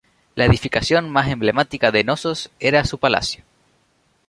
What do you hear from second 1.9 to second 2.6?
de Cnosos